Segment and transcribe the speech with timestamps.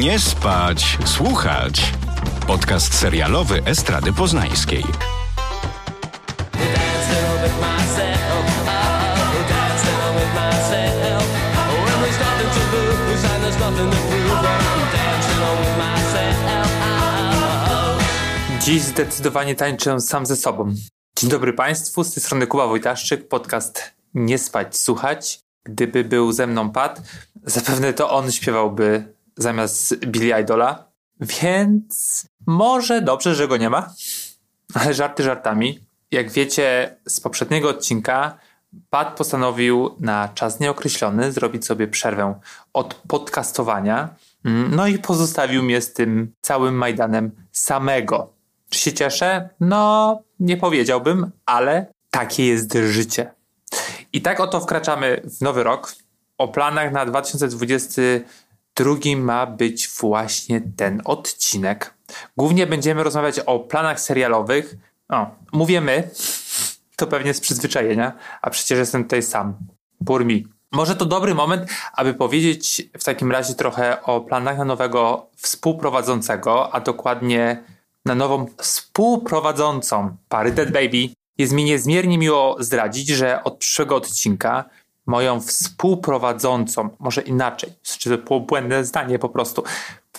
[0.00, 1.92] Nie spać, słuchać.
[2.46, 4.84] Podcast serialowy Estrady Poznańskiej.
[18.60, 20.74] Dziś zdecydowanie tańczę sam ze sobą.
[21.18, 25.40] Dzień dobry Państwu, z tej strony Kuba Wojtaszczyk, podcast Nie spać, słuchać.
[25.64, 27.02] Gdyby był ze mną Pat,
[27.44, 30.84] zapewne to on śpiewałby zamiast Billy Idola.
[31.20, 33.94] Więc może dobrze, że go nie ma.
[34.74, 35.80] Ale żarty żartami.
[36.10, 38.38] Jak wiecie z poprzedniego odcinka,
[38.90, 42.40] Pat postanowił na czas nieokreślony zrobić sobie przerwę
[42.72, 44.08] od podcastowania.
[44.70, 48.32] No i pozostawił mnie z tym całym Majdanem samego.
[48.70, 49.48] Czy się cieszę?
[49.60, 53.32] No, nie powiedziałbym, ale takie jest życie.
[54.12, 55.94] I tak oto wkraczamy w nowy rok.
[56.38, 57.00] O planach na
[58.74, 61.94] 2022 ma być właśnie ten odcinek.
[62.36, 64.76] Głównie będziemy rozmawiać o planach serialowych.
[65.08, 66.10] O, mówię my,
[66.96, 68.12] to pewnie z przyzwyczajenia,
[68.42, 69.54] a przecież jestem tutaj sam.
[70.06, 70.46] Pour mi.
[70.72, 76.74] Może to dobry moment, aby powiedzieć w takim razie trochę o planach na nowego współprowadzącego,
[76.74, 77.62] a dokładnie
[78.04, 81.08] na nową współprowadzącą pary Dead Baby.
[81.38, 84.64] Jest mi niezmiernie miło zdradzić, że od przyszłego odcinka
[85.06, 89.64] moją współprowadzącą, może inaczej, czy było błędne zdanie po prostu,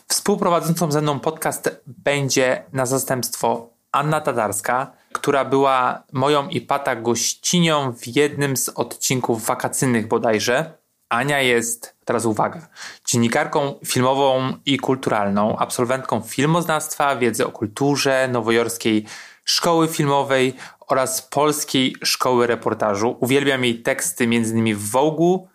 [0.07, 7.93] współprowadzącą ze mną podcast będzie na zastępstwo Anna Tatarska, która była moją i Pata gościnią
[7.93, 10.77] w jednym z odcinków wakacyjnych bodajże.
[11.09, 12.67] Ania jest, teraz uwaga,
[13.05, 19.05] dziennikarką filmową i kulturalną, absolwentką filmoznawstwa, wiedzy o kulturze, nowojorskiej
[19.45, 20.53] szkoły filmowej
[20.93, 23.17] oraz polskiej szkoły reportażu.
[23.19, 24.75] Uwielbiam jej teksty m.in.
[24.75, 25.47] w Wołgu,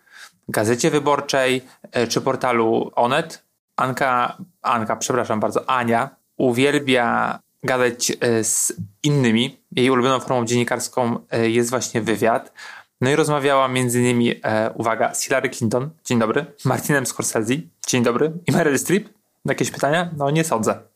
[0.49, 3.43] Gazecie Wyborczej e, czy portalu Onet.
[3.75, 8.73] Anka, Anka, przepraszam bardzo, Ania uwielbia gadać e, z
[9.03, 9.57] innymi.
[9.71, 12.53] Jej ulubioną formą dziennikarską e, jest właśnie wywiad.
[13.01, 14.41] No i rozmawiała między innymi,
[14.75, 17.53] uwaga, z Hillary Clinton, dzień dobry, Martinem Scorsese,
[17.87, 19.09] dzień dobry, i Meryl Streep.
[19.45, 20.09] Jakieś pytania?
[20.17, 20.88] No nie sądzę.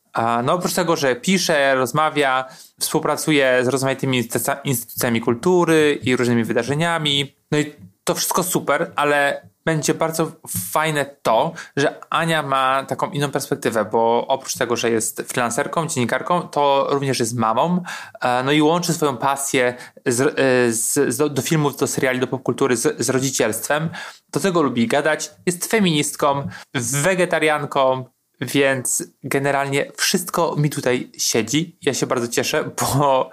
[0.44, 2.46] No oprócz tego, że pisze, rozmawia,
[2.79, 4.24] współpracuje z rozmaitymi
[4.63, 7.35] instytucjami kultury i różnymi wydarzeniami.
[7.51, 10.31] No i to wszystko super, ale będzie bardzo
[10.72, 16.41] fajne to, że Ania ma taką inną perspektywę, bo oprócz tego, że jest freelancerką, dziennikarką,
[16.41, 17.84] to również jest mamą,
[18.22, 19.73] e, no i łączy swoją pasję
[20.06, 23.90] z, e, z, z, do filmów, do seriali, do popkultury z, z rodzicielstwem.
[24.31, 28.06] Do tego lubi gadać, jest feministką, wegetarianką,
[28.42, 31.78] więc generalnie wszystko mi tutaj siedzi.
[31.82, 33.30] Ja się bardzo cieszę, bo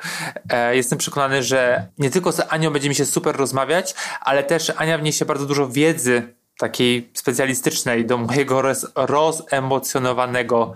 [0.51, 4.73] e, jestem przekonany, że nie tylko z Anią będzie mi się super rozmawiać, ale też
[4.77, 10.75] Ania wniesie bardzo dużo wiedzy takiej specjalistycznej do mojego roz, rozemocjonowanego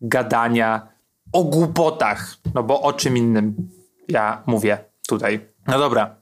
[0.00, 0.88] gadania
[1.32, 2.36] o głupotach.
[2.54, 3.68] No bo o czym innym
[4.08, 5.40] ja mówię tutaj.
[5.66, 6.16] No dobra,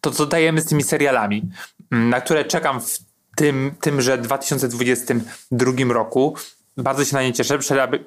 [0.00, 1.42] to co dajemy z tymi serialami,
[1.90, 2.98] na które czekam w
[3.36, 6.36] tym, tymże 2022 roku.
[6.78, 7.58] Bardzo się na nie cieszę.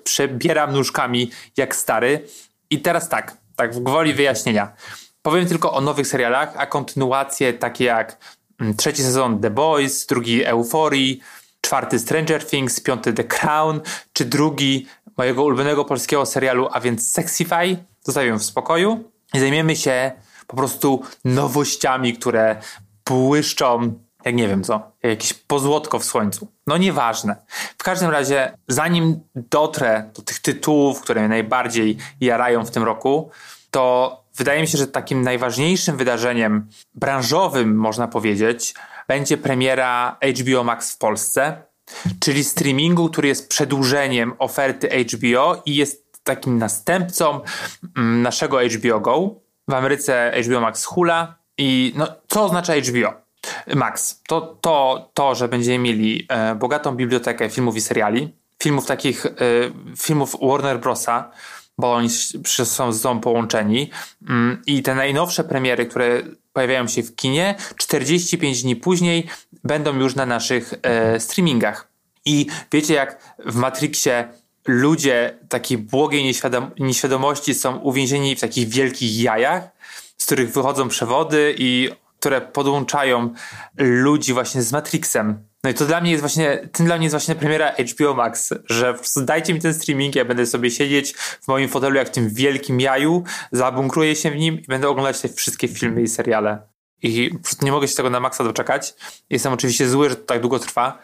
[0.04, 2.28] Przebieram nóżkami jak stary.
[2.70, 4.74] I teraz tak, tak w gwoli wyjaśnienia.
[5.22, 8.18] Powiem tylko o nowych serialach, a kontynuacje takie jak
[8.59, 11.22] mm, trzeci sezon The Boys, drugi Euphorii,
[11.62, 13.82] czwarty Stranger Things, piąty The Crown,
[14.14, 20.12] czy drugi mojego ulubionego polskiego serialu, a więc Sexify, zostawiam w spokoju i zajmiemy się
[20.48, 22.56] po prostu nowościami, które
[23.06, 23.94] błyszczą
[24.26, 26.48] jak nie wiem co, jakieś pozłotko w słońcu.
[26.68, 27.36] No nieważne.
[27.78, 33.32] W każdym razie, zanim dotrę do tych tytułów, które mnie najbardziej jarają w tym roku,
[33.72, 38.74] to wydaje mi się, że takim najważniejszym wydarzeniem branżowym, można powiedzieć,
[39.08, 41.62] będzie premiera HBO Max w Polsce,
[42.20, 47.42] czyli streamingu, który jest przedłużeniem oferty HBO i jest takim następcą
[47.98, 49.36] mm, naszego HBO Go.
[49.68, 53.14] W Ameryce HBO Max hula i no, co oznacza HBO?
[53.75, 58.34] Max, to, to, to że będziemy mieli e, bogatą bibliotekę filmów i seriali,
[58.64, 59.32] filmów takich, e,
[59.97, 61.32] filmów Warner Brosa,
[61.78, 62.09] bo oni
[62.64, 63.90] są ze sobą połączeni
[64.29, 66.22] mm, i te najnowsze premiery, które
[66.53, 69.28] pojawiają się w kinie, 45 dni później
[69.64, 71.87] będą już na naszych e, streamingach.
[72.26, 74.28] I wiecie jak w Matrixie
[74.67, 79.64] ludzie takiej błogiej nieświadom nieświadomości są uwięzieni w takich wielkich jajach,
[80.17, 81.90] z których wychodzą przewody i
[82.22, 83.34] które podłączają
[83.78, 85.44] ludzi właśnie z Matrixem.
[85.64, 88.53] No i to dla mnie jest właśnie, tym dla mnie jest właśnie premiera HBO Max,
[88.66, 92.08] że po prostu dajcie mi ten streaming, ja będę sobie siedzieć w moim fotelu jak
[92.08, 96.08] w tym wielkim jaju, zabunkruję się w nim i będę oglądać te wszystkie filmy i
[96.08, 96.62] seriale.
[97.03, 97.29] I
[97.62, 98.94] nie mogę się tego na maksa doczekać.
[99.29, 101.00] Jestem oczywiście zły, że to tak długo trwa.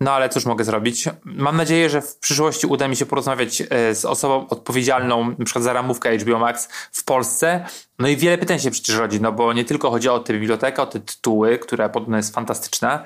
[0.00, 1.08] No ale cóż mogę zrobić?
[1.24, 5.72] Mam nadzieję, że w przyszłości uda mi się porozmawiać e, z osobą odpowiedzialną przykład za
[5.72, 7.66] ramówkę HBO Max w Polsce.
[7.98, 10.82] No i wiele pytań się przecież rodzi, no bo nie tylko chodzi o tę bibliotekę,
[10.82, 13.04] o te tytuły, która podobno jest fantastyczna,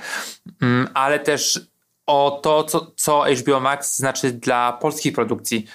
[0.63, 1.61] mm, ale też
[2.07, 5.67] o to, co, co HBO Max znaczy dla polskich produkcji.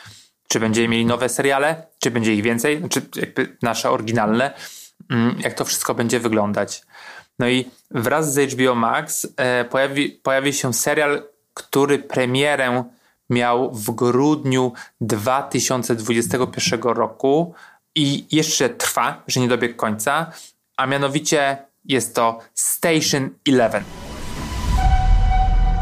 [0.47, 4.53] Czy będziemy mieli nowe seriale, czy będzie ich więcej, czy jakby nasze oryginalne,
[5.09, 6.81] mm, jak to wszystko będzie wyglądać.
[7.39, 11.23] No i wraz z HBO Max e, pojawi, pojawi się serial,
[11.53, 12.83] który premierę
[13.29, 17.53] miał w grudniu 2021 roku
[17.95, 20.31] i jeszcze trwa, że nie dobiegł końca,
[20.77, 23.83] a mianowicie jest to Station 11.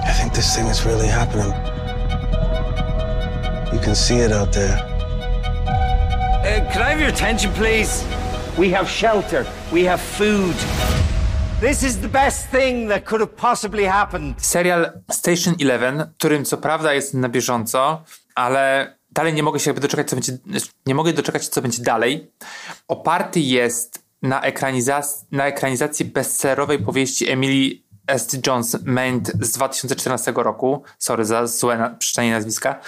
[0.10, 1.54] I think this thing is really happening.
[3.74, 4.78] You can see it out there.
[6.44, 8.04] Uh, can I have your attention, please?
[8.58, 9.46] We have shelter.
[9.72, 10.56] We have food.
[11.64, 14.36] This is the best thing that could have possibly happened.
[14.38, 18.04] Serial Station 11, którym co prawda jest na bieżąco,
[18.36, 20.38] ale dalej nie mogę się doczekać, co będzie,
[20.86, 22.32] nie mogę doczekać, co będzie dalej.
[22.88, 27.82] Oparty jest na, ekranizac na ekranizacji bestsellerowej powieści Emily
[28.18, 28.48] St.
[28.48, 30.84] John's Maint z 2014 roku.
[31.00, 32.80] Sorry za złe na, przeczytanie nazwiska.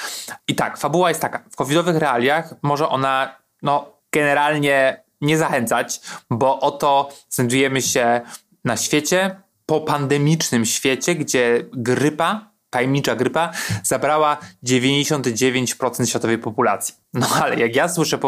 [0.48, 1.44] I tak, fabuła jest taka.
[1.52, 8.22] W covidowych realiach może ona, no, generalnie nie zachęcać, bo oto znajdujemy się
[8.66, 13.52] na świecie, po pandemicznym świecie, gdzie grypa, tajemnicza grypa,
[13.84, 16.96] zabrała 99% światowej populacji.
[17.14, 18.20] No ale jak ja słyszę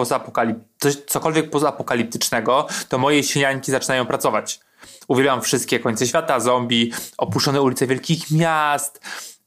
[0.80, 4.60] coś, cokolwiek pozapokaliptycznego, to moje silnianki zaczynają pracować.
[5.08, 9.02] Uwielbiam wszystkie końce świata, zombie, opuszczone ulice wielkich miast,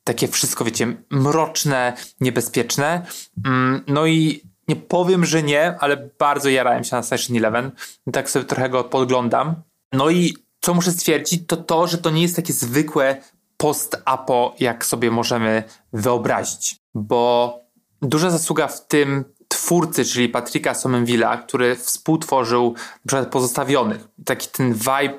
[0.04, 3.06] takie wszystko, wiecie, mroczne, niebezpieczne.
[3.46, 7.70] Mm, no i nie powiem, że nie, ale bardzo jarałem się na Station Eleven.
[8.12, 9.54] Tak sobie trochę go podglądam.
[9.92, 13.22] No i co muszę stwierdzić, to to, że to nie jest takie zwykłe
[13.56, 15.62] post-apo, jak sobie możemy
[15.92, 16.76] wyobrazić.
[16.94, 17.58] Bo
[18.02, 22.74] duża zasługa w tym twórcy, czyli Patryka Somenville'a, który współtworzył
[23.12, 24.08] na Pozostawionych.
[24.24, 25.18] Taki ten vibe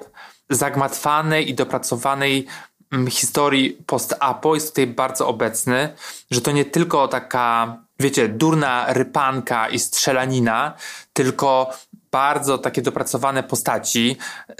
[0.49, 2.47] zagmatwanej i dopracowanej
[2.91, 5.93] mm, historii post-apo jest tutaj bardzo obecny,
[6.31, 10.73] że to nie tylko taka, wiecie, durna rypanka i strzelanina,
[11.13, 11.71] tylko
[12.11, 14.17] bardzo takie dopracowane postaci
[14.49, 14.55] yy,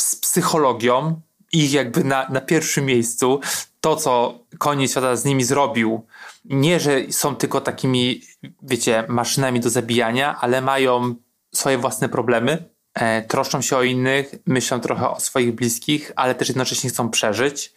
[0.00, 1.20] z psychologią,
[1.52, 3.40] ich jakby na, na pierwszym miejscu,
[3.80, 6.06] to co koniec świata z nimi zrobił,
[6.44, 8.20] nie, że są tylko takimi,
[8.62, 11.14] wiecie, maszynami do zabijania, ale mają
[11.54, 16.48] swoje własne problemy, e, troszczą się o innych, myślą trochę o swoich bliskich, ale też
[16.48, 17.72] jednocześnie chcą przeżyć.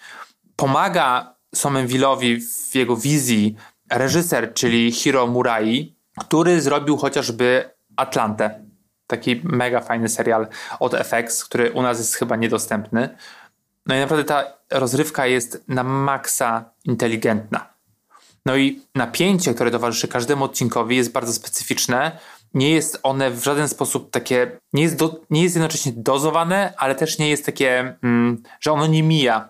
[0.55, 2.41] Pomaga Somenville'owi
[2.71, 3.55] w jego wizji
[3.91, 8.64] reżyser, czyli Hiro Murai, który zrobił chociażby Atlantę.
[9.07, 10.47] Taki mega fajny serial
[10.79, 13.17] od FX, który u nas jest chyba niedostępny.
[13.85, 17.75] No i naprawdę ta rozrywka jest na maksa inteligentna.
[18.45, 22.19] No i napięcie, które towarzyszy każdemu odcinkowi jest bardzo specyficzne.
[22.53, 26.95] Nie jest one w żaden sposób takie, nie jest, do, nie jest jednocześnie dozowane, ale
[26.95, 29.49] też nie jest takie, mm, że ono nie mija.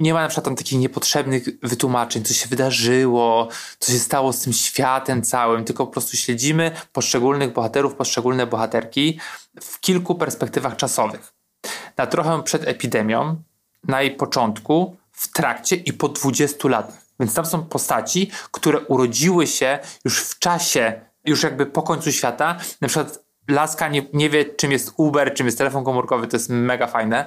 [0.00, 3.48] Nie ma na przykład tam takich niepotrzebnych wytłumaczeń, co się wydarzyło,
[3.78, 9.20] co się stało z tym światem całym, tylko po prostu śledzimy poszczególnych bohaterów, poszczególne bohaterki
[9.60, 11.34] w kilku perspektywach czasowych.
[11.96, 13.42] Na trochę przed epidemią,
[13.84, 17.02] na jej początku, w trakcie i po 20 latach.
[17.20, 22.58] Więc tam są postaci, które urodziły się już w czasie, już jakby po końcu świata.
[22.80, 26.48] Na przykład Laska nie, nie wie, czym jest Uber, czym jest telefon komórkowy, to jest
[26.48, 27.26] mega fajne.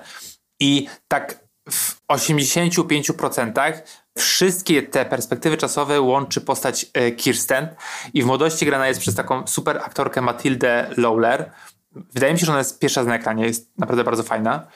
[0.60, 3.82] I tak w 85%
[4.18, 7.68] wszystkie te perspektywy czasowe łączy postać e, Kirsten
[8.14, 11.52] i w młodości grana jest przez taką super aktorkę Matildę Lawler.
[11.92, 14.68] Wydaje mi się, że ona jest pierwsza na ekranie, jest naprawdę bardzo fajna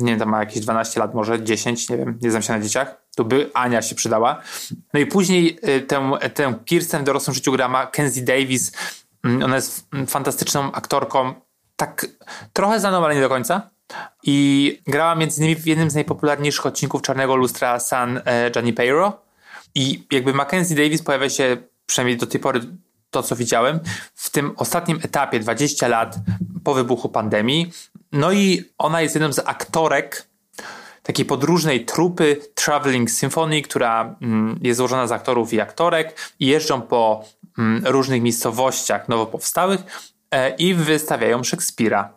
[0.00, 2.60] nie wiem, tam ma jakieś 12 lat, może 10, nie wiem, nie znam się na
[2.60, 4.42] dzieciach, to by Ania się przydała.
[4.94, 8.72] No i później y, tę, tę Kirsten w dorosłym życiu gra Mackenzie Davis.
[9.24, 11.34] Mm, ona jest fantastyczną aktorką,
[11.76, 12.06] tak
[12.52, 13.70] trochę znaną, ale nie do końca.
[14.22, 19.22] I grała między innymi w jednym z najpopularniejszych odcinków Czarnego Lustra San e, Junipero.
[19.74, 22.60] I jakby Mackenzie Davis pojawia się, przynajmniej do tej pory
[23.10, 23.80] to, co widziałem,
[24.14, 26.16] w tym ostatnim etapie, 20 lat
[26.64, 27.72] po wybuchu pandemii,
[28.12, 30.26] no i ona jest jedną z aktorek
[31.06, 36.82] takiej podróżnej trupy Traveling Symphony, która mm, jest złożona z aktorów i aktorek i jeżdżą
[36.82, 37.24] po
[37.58, 39.80] mm, różnych miejscowościach nowo powstałych
[40.30, 42.15] e, i wystawiają Szekspira.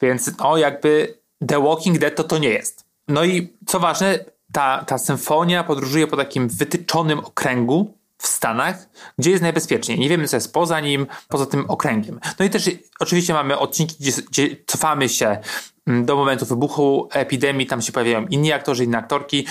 [0.00, 2.84] Więc no jakby The Walking Dead to to nie jest.
[3.08, 8.88] No i co ważne, ta, ta symfonia podróżuje po takim wytyczonym okręgu, w Stanach,
[9.18, 9.98] gdzie jest najbezpieczniej.
[9.98, 12.20] Nie wiemy, co jest poza nim, poza tym okręgiem.
[12.38, 15.38] No i też oczywiście mamy odcinki, gdzie, gdzie cofamy się
[15.86, 19.46] mm, do momentu wybuchu epidemii, tam się pojawiają inni aktorzy, inne aktorki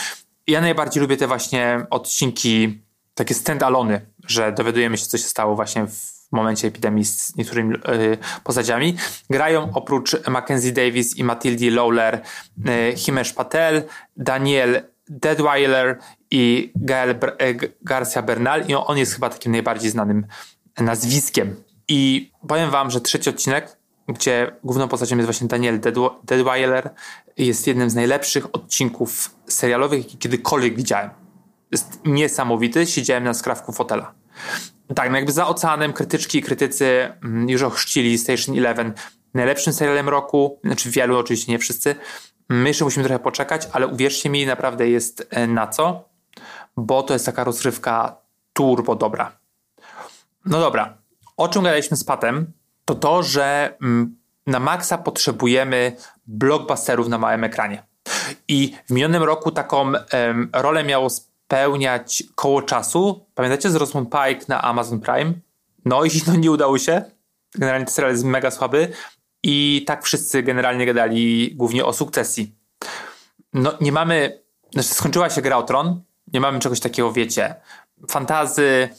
[0.48, 2.80] Ja najbardziej lubię te właśnie odcinki,
[3.14, 8.18] takie stand-alony, że dowiadujemy się, co się stało właśnie w momencie epidemii z niektórymi y,
[8.44, 8.96] postaciami.
[9.30, 12.22] Grają oprócz Mackenzie Davis i Matildy Lawler
[12.92, 13.84] y, Himesh Patel,
[14.18, 16.00] Daniel Deadweiler
[16.32, 17.16] i Gael y,
[17.82, 20.26] Garcia Bernal i on jest chyba takim najbardziej znanym
[20.78, 21.56] nazwiskiem.
[21.88, 25.80] I powiem wam, że trzeci odcinek, gdzie główną postacią jest właśnie Daniel
[26.24, 26.90] Deadweiler,
[27.38, 31.10] jest jednym z najlepszych odcinków serialowych, jaki kiedykolwiek widziałem.
[31.72, 34.14] Jest niesamowity, siedziałem na skrawku fotela.
[34.96, 38.94] Tak, no jakby za oceanem krytyczki i krytycy mm, już ochrzcili Station Eleven
[39.34, 41.96] najlepszym serialem roku, znaczy wielu, oczywiście nie wszyscy.
[42.50, 46.10] My jeszcze musimy trochę poczekać, ale uwierzcie mi, naprawdę jest e, na co,
[46.78, 48.16] bo to jest taka rozrywka
[48.54, 49.40] turbo dobra.
[50.46, 50.98] No dobra,
[51.38, 52.54] o czym gadaliśmy z Patem,
[52.86, 54.16] to to, że mm,
[54.48, 55.96] na maksa potrzebujemy
[56.28, 57.84] blockbusterów na małym ekranie.
[58.48, 61.10] I w minionym roku taką um, rolę miało
[61.50, 63.26] spełniać koło czasu.
[63.36, 65.34] Pamiętacie z Rosamund Pike na Amazon Prime?
[65.86, 67.04] No i no, nie udało się.
[67.56, 68.94] Generalnie ten serial jest mega słaby.
[69.44, 72.56] I tak wszyscy generalnie gadali głównie o sukcesji.
[73.54, 74.42] No nie mamy,
[74.74, 76.02] znaczy skończyła się gra o Tron,
[76.34, 77.56] nie mamy czegoś takiego, wiecie,
[78.10, 78.90] fantazy,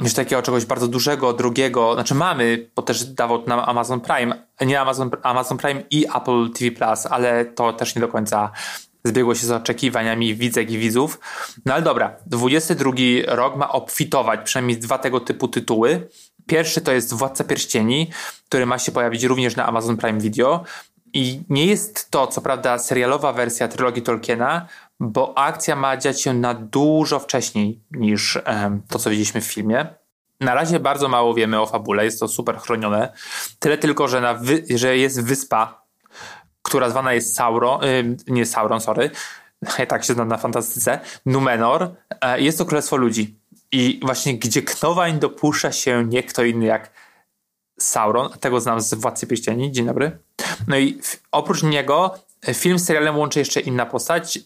[0.00, 4.80] już takiego czegoś bardzo dużego, drugiego, znaczy mamy, bo też dawał nam Amazon Prime, nie
[4.80, 8.52] Amazon, Amazon Prime i Apple TV Plus, ale to też nie do końca
[9.04, 11.20] zbiegło się z oczekiwaniami widzek i widzów.
[11.64, 12.92] No ale dobra, 22
[13.26, 16.08] rok ma obfitować przynajmniej dwa tego typu tytuły.
[16.46, 18.10] Pierwszy to jest Władca Pierścieni,
[18.48, 20.64] który ma się pojawić również na Amazon Prime Video.
[21.12, 24.66] I nie jest to, co prawda, serialowa wersja trylogii Tolkiena,
[25.00, 28.38] bo akcja ma dziać się na dużo wcześniej niż
[28.88, 29.86] to, co widzieliśmy w filmie.
[30.40, 33.12] Na razie bardzo mało wiemy o fabule, jest to super chronione.
[33.58, 35.79] Tyle tylko, że, wy- że jest wyspa,
[36.70, 39.10] która zwana jest Sauron, yy, nie Sauron, sorry,
[39.78, 41.90] ja tak się znam na fantastyce, Numenor.
[42.24, 43.36] Yy, jest to Królestwo Ludzi.
[43.72, 46.90] I właśnie gdzie Knowań dopuszcza się nie kto inny jak
[47.80, 49.72] Sauron, a tego znam z Władcy Pierścieni.
[49.72, 50.18] Dzień dobry.
[50.68, 51.00] No i
[51.32, 52.14] oprócz niego
[52.46, 54.42] e, film z serialem łączy jeszcze inna postać, yy,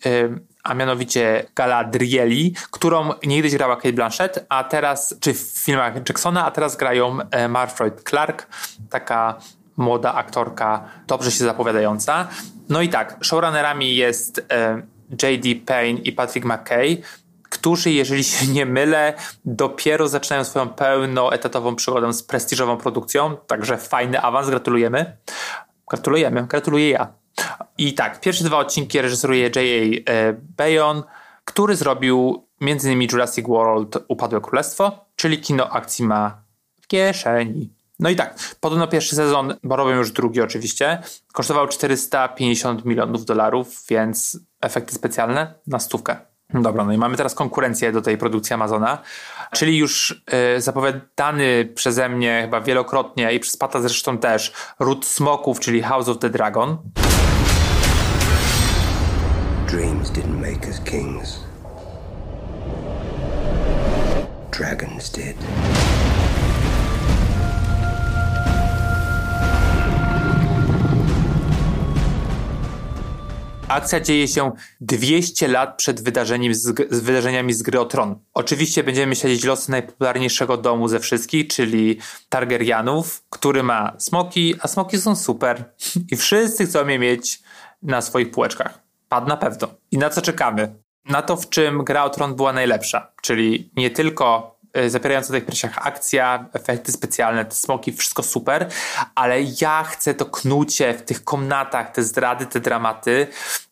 [0.62, 6.50] a mianowicie Galadrieli, którą niegdyś grała Kate Blanchett, a teraz, czy w filmach Jacksona, a
[6.50, 8.47] teraz grają e, Marfred Clark,
[8.90, 9.38] taka
[9.76, 12.28] młoda aktorka, dobrze się zapowiadająca.
[12.69, 14.83] No i tak, showrunnerami jest e,
[15.23, 15.54] J.D.
[15.66, 17.02] Payne i Patrick McKay,
[17.43, 19.14] którzy, jeżeli się nie mylę,
[19.45, 25.16] dopiero zaczynają swoją pełnoetatową przygodę z prestiżową produkcją, także fajny awans, gratulujemy.
[25.90, 27.12] Gratulujemy, gratuluję ja.
[27.78, 30.12] I tak, pierwsze dwa odcinki reżyseruje J.A.
[30.12, 31.02] E, Bayon,
[31.45, 33.02] który zrobił m.in.
[33.02, 36.43] Jurassic World Upadłe Królestwo, czyli kino akcji ma
[36.83, 37.74] w kieszeni.
[37.98, 43.84] No i tak, podobno pierwszy sezon, bo robią już drugi oczywiście, kosztował 450 milionów dolarów,
[43.88, 46.16] więc efekty specjalne na stówkę.
[46.50, 48.98] Dobra, no i mamy teraz konkurencję do tej produkcji Amazona,
[49.52, 50.22] czyli już
[50.56, 56.08] y, zapowiadany przeze mnie chyba wielokrotnie i przez Pata zresztą też Ród Smoków, czyli House
[56.08, 56.78] of the Dragon.
[59.66, 61.38] Dreams didn't make us kings.
[64.50, 65.36] Dragons did.
[73.75, 78.19] Akcja dzieje się 200 lat przed wydarzeniem z, wydarzeniami z gry o Tron.
[78.35, 84.99] Oczywiście będziemy śledzić losy najpopularniejszego domu ze wszystkich, czyli Targaryenów, który ma smoki, a smoki
[84.99, 85.64] są super.
[86.12, 87.43] I wszyscy chcą je mieć
[87.83, 88.78] na swoich półeczkach.
[89.09, 89.69] Pad na pewno.
[89.90, 90.75] I na co czekamy?
[91.04, 93.12] Na to, w czym gra o Tron była najlepsza.
[93.23, 94.53] Czyli nie tylko
[94.87, 98.71] zapierająca w tych piersiach akcja, efekty specjalne, te smoki, wszystko super,
[99.14, 103.26] ale ja chcę to knucie w tych komnatach, te zdrady, te dramaty,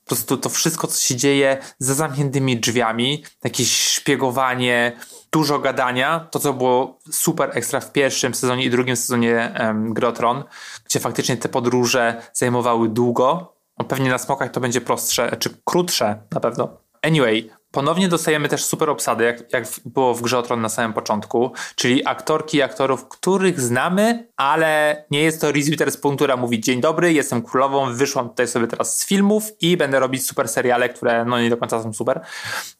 [0.05, 4.93] po prostu to wszystko, co się dzieje za zamkniętymi drzwiami, jakieś szpiegowanie,
[5.33, 10.45] dużo gadania, to co było super ekstra w pierwszym sezonie i drugim sezonie um, Grotron,
[10.85, 16.23] gdzie faktycznie te podróże zajmowały długo, no, pewnie na smokach to będzie prostsze, czy krótsze
[16.31, 16.69] na pewno.
[17.03, 20.93] Anyway, Ponownie dostajemy też super obsady, jak, jak było w Grze o Tron na samym
[20.93, 26.61] początku, czyli aktorki i aktorów, których znamy, ale nie jest to Reese Witherspoon, która mówi
[26.61, 30.89] dzień dobry, jestem królową, wyszłam tutaj sobie teraz z filmów i będę robić super seriale,
[30.89, 32.21] które no nie do końca są super.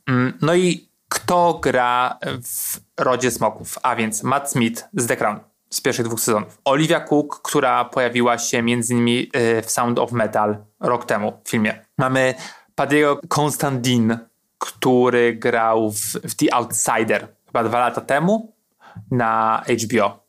[0.09, 3.79] Mm, no i kto gra w Rodzie Smoków?
[3.83, 6.59] A więc Matt Smith z The Crown z pierwszych dwóch sezonów.
[6.65, 9.09] Olivia Cook, która pojawiła się m.in.
[9.09, 11.85] Y, w Sound of Metal rok temu w filmie.
[11.99, 12.35] Mamy
[12.75, 14.19] Padeo Constantine,
[14.63, 18.53] który grał w, w The Outsider chyba dwa lata temu
[19.11, 20.25] na HBO.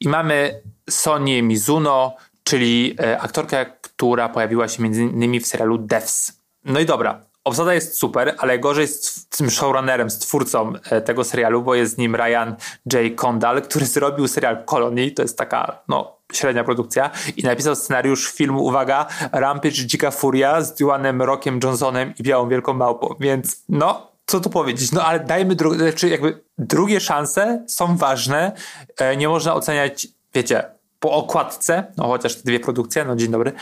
[0.00, 6.32] I mamy Sonię Mizuno, czyli e, aktorkę, która pojawiła się między innymi w serialu Devs.
[6.64, 11.24] No i dobra, obsada jest super, ale gorzej z tym showrunnerem, z twórcą e, tego
[11.24, 12.56] serialu, bo jest z nim Ryan
[12.92, 13.16] J.
[13.16, 18.64] Condal, który zrobił serial Colony, to jest taka, no, średnia produkcja i napisał scenariusz filmu,
[18.64, 24.40] uwaga, Rampage Dzika Furia z Duanem Rockiem Johnsonem i Białą Wielką Małpą, więc no, co
[24.40, 28.52] tu powiedzieć, no ale dajmy dru- znaczy jakby drugie szanse są ważne,
[28.98, 30.64] e, nie można oceniać, wiecie,
[31.00, 33.52] po okładce, no chociaż te dwie produkcje, no dzień dobry,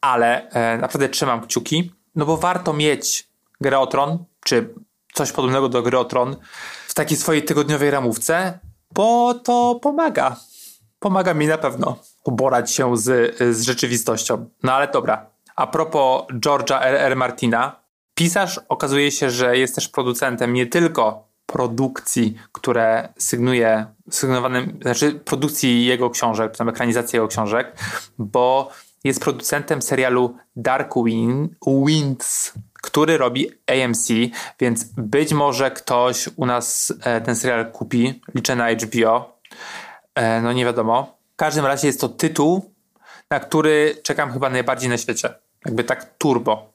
[0.00, 3.28] ale e, naprawdę trzymam kciuki, no bo warto mieć
[3.60, 4.74] grę o Tron, czy
[5.14, 6.36] coś podobnego do gry o Tron
[6.88, 8.58] w takiej swojej tygodniowej ramówce,
[8.94, 10.36] bo to pomaga.
[10.98, 14.48] Pomaga mi na pewno uborać się z, z rzeczywistością.
[14.62, 15.26] No ale dobra.
[15.56, 16.94] A propos George'a R.
[16.94, 17.16] R.
[17.16, 17.80] Martina,
[18.14, 25.86] pisarz okazuje się, że jest też producentem nie tylko produkcji, które sygnuje, sygnowanym, znaczy produkcji
[25.86, 27.76] jego książek, tam ekranizacji jego książek,
[28.18, 28.70] bo
[29.04, 31.52] jest producentem serialu Dark Wind,
[31.86, 32.52] Winds,
[32.82, 34.08] który robi AMC,
[34.60, 39.38] więc być może ktoś u nas e, ten serial kupi, liczę na HBO,
[40.42, 41.18] no nie wiadomo.
[41.32, 42.74] W każdym razie jest to tytuł,
[43.30, 45.34] na który czekam chyba najbardziej na świecie.
[45.64, 46.72] Jakby tak turbo.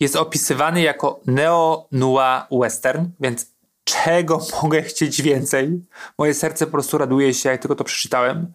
[0.00, 3.46] Jest opisywany jako neo-noir western, więc
[3.84, 5.82] czego mogę chcieć więcej?
[6.18, 8.52] Moje serce po prostu raduje się, jak tylko to przeczytałem.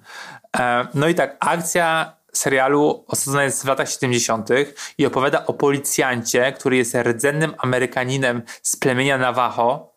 [0.57, 4.49] E, no i tak, akcja serialu osadzona jest w latach 70.
[4.97, 9.93] i opowiada o policjancie, który jest rdzennym Amerykaninem z plemienia Navajo,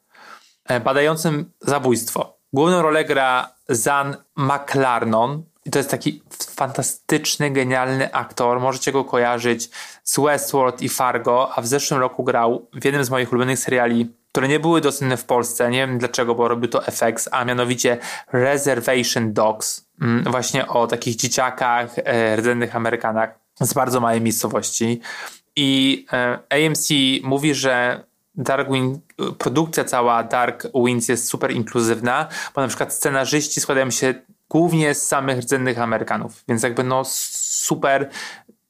[0.65, 2.37] e, badającym zabójstwo.
[2.53, 6.23] Główną rolę gra Zan McLarnon, i to jest taki
[6.57, 8.61] fantastyczny, genialny aktor.
[8.61, 9.71] Możecie go kojarzyć
[10.05, 14.13] z Westworld i Fargo, a w zeszłym roku grał w jednym z moich ulubionych seriali,
[14.33, 15.71] które nie były dostępne w Polsce.
[15.71, 17.99] Nie wiem dlaczego, bo robił to FX, a mianowicie
[18.33, 19.87] Reservation Dogs.
[20.01, 25.01] Mm, właśnie o takich dzieciakach, e, rdzennych Amerykanach z bardzo małej miejscowości.
[25.57, 26.89] I e, AMC
[27.23, 28.05] mówi, że
[28.37, 28.99] Dark Wind,
[29.39, 34.15] produkcja cała Dark Winds jest super inkluzywna, bo na przykład scenarzyści składają się
[34.51, 38.11] głównie z samych rdzennych Amerykanów, więc jakby no super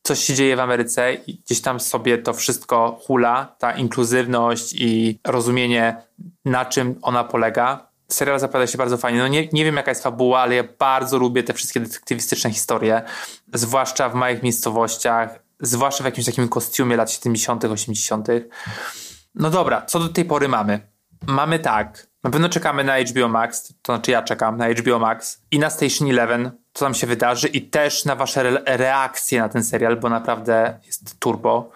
[0.03, 5.21] coś się dzieje w Ameryce i gdzieś tam sobie to wszystko hula, ta inkluzywność i
[5.27, 6.03] rozumienie
[6.45, 7.87] na czym ona polega.
[8.09, 9.19] Serial zapowiada się bardzo fajnie.
[9.19, 13.03] No nie, nie wiem jaka jest fabuła, ale ja bardzo lubię te wszystkie detektywistyczne historie,
[13.55, 18.29] zwłaszcza w małych miejscowościach, zwłaszcza w jakimś takim kostiumie lat 70., 80.
[19.37, 20.81] No dobra, co do tej pory mamy?
[21.27, 25.43] Mamy tak, na pewno czekamy na HBO Max, to znaczy ja czekam na HBO Max
[25.51, 29.49] i na Station Eleven, co tam się wydarzy i też na wasze re reakcje na
[29.49, 31.71] ten serial, bo naprawdę jest turbo.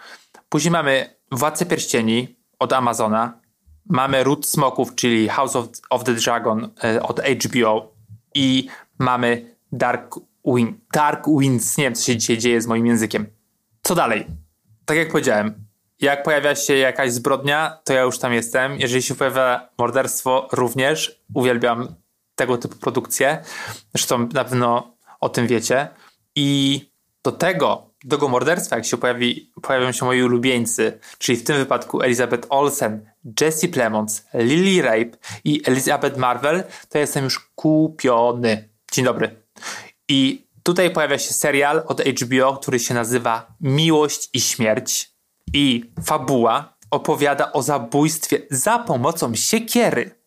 [0.48, 3.40] Później mamy Władcę Pierścieni od Amazona,
[3.86, 7.92] mamy Ród Smoków, czyli House of, of the Dragon e, od HBO
[8.34, 8.68] i
[8.98, 13.26] mamy Dark, Win Dark Winds, nie wiem co się dzisiaj dzieje z moim językiem.
[13.82, 14.26] Co dalej?
[14.84, 15.69] Tak jak powiedziałem,
[16.00, 18.80] jak pojawia się jakaś zbrodnia, to ja już tam jestem.
[18.80, 21.94] Jeżeli się pojawia morderstwo, również uwielbiam
[22.34, 23.44] tego typu produkcje.
[23.94, 25.88] Zresztą na pewno o tym wiecie.
[26.36, 26.80] I
[27.24, 31.56] do tego, do tego morderstwa, jak się pojawi, pojawią się moi ulubieńcy, czyli w tym
[31.56, 33.10] wypadku Elizabeth Olsen,
[33.40, 38.68] Jesse Plemons, Lily Rape i Elizabeth Marvel, to jestem już kupiony.
[38.92, 39.42] Dzień dobry.
[40.08, 45.09] I tutaj pojawia się serial od HBO, który się nazywa Miłość i Śmierć
[45.52, 50.20] i fabuła opowiada o zabójstwie za pomocą siekiery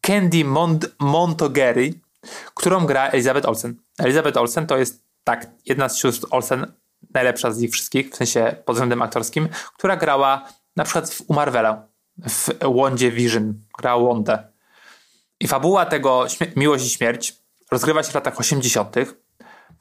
[0.00, 1.94] Candy Mont Montgomery,
[2.54, 3.76] którą gra Elizabeth Olsen.
[3.98, 6.72] Elizabeth Olsen to jest tak jedna z sióstr Olsen,
[7.14, 11.34] najlepsza z nich wszystkich, w sensie pod względem aktorskim, która grała na przykład w, u
[11.34, 11.86] Marvela,
[12.18, 14.48] w Wondzie Vision, grała Wondę.
[15.40, 17.34] I fabuła tego Miłość i Śmierć
[17.70, 18.96] rozgrywa się w latach 80.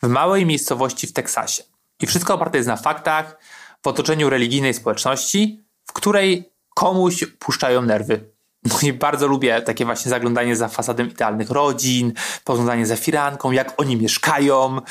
[0.04, 1.64] w małej miejscowości w Teksasie.
[2.00, 3.38] I wszystko oparte jest na faktach,
[3.84, 8.34] w otoczeniu religijnej społeczności, w której komuś puszczają nerwy.
[8.64, 13.82] No i bardzo lubię takie właśnie zaglądanie za fasadem idealnych rodzin, poglądanie za firanką, jak
[13.82, 14.82] oni mieszkają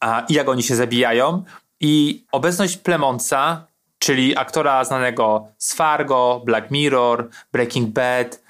[0.00, 1.44] a, i jak oni się zabijają.
[1.80, 3.66] I obecność Plemonca,
[3.98, 8.40] czyli aktora znanego z Fargo, Black Mirror, Breaking Bad,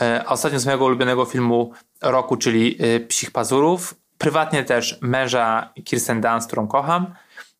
[0.00, 5.72] e, a ostatnio z mojego ulubionego filmu roku, czyli e, Psich Pazurów, prywatnie też męża
[5.84, 7.14] Kirsten Dunst, którą kocham,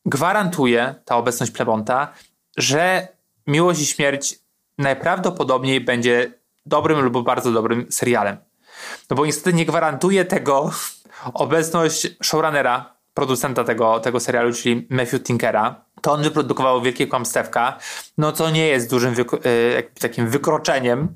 [0.08, 2.12] gwarantuje ta obecność plebonta,
[2.56, 3.08] że
[3.46, 4.38] Miłość i Śmierć
[4.78, 6.32] najprawdopodobniej będzie
[6.66, 8.36] dobrym lub bardzo dobrym serialem.
[9.10, 10.70] No bo niestety nie gwarantuje tego
[11.34, 15.84] obecność showrunnera, producenta tego, tego serialu, czyli Matthew Tinkera.
[16.02, 17.78] To on wyprodukował Wielkie Kłamstewka,
[18.18, 21.14] no co nie jest dużym y, takim wykroczeniem,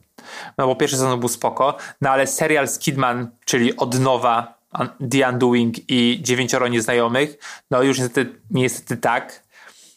[0.59, 4.62] no bo pierwszy sezon był spoko, no ale serial z Kidman, czyli od nowa
[5.11, 7.38] The Undoing i Dziewięcioro Nieznajomych.
[7.70, 9.42] No już niestety, niestety tak.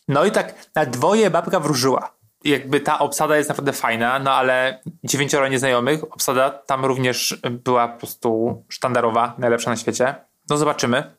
[0.08, 2.16] No i tak na dwoje babka wróżyła.
[2.46, 8.00] jakby ta obsada jest naprawdę fajna, no ale dziewięcioro nieznajomych, obsada tam również była po
[8.00, 10.16] prostu sztandarowa, najlepsza na świecie.
[10.50, 11.16] No zobaczymy.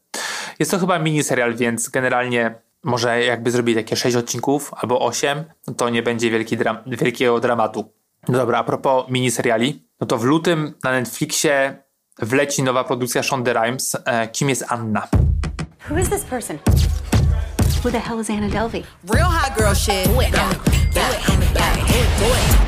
[0.59, 5.75] Jest to chyba miniserial, więc generalnie może jakby zrobili takie sześć odcinków albo osiem, no
[5.75, 7.93] to nie będzie wielki dram wielkiego dramatu.
[8.29, 11.83] No dobra, a propos miniseriali, no to w lutym na Netflixie
[12.19, 13.97] wleci nowa produkcja Shonda Rhimes.
[14.05, 15.09] E, kim jest Anna?
[15.91, 16.59] Who is this person?
[17.85, 18.83] Who the hell is Anna Delvey?
[19.15, 20.05] Real hot girl shit.
[20.05, 21.55] Do it, do it, do it,
[22.19, 22.67] do it.